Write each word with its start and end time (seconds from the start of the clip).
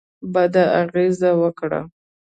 بده 0.33 0.63
اغېزه 0.81 1.31
وکړه. 1.41 1.81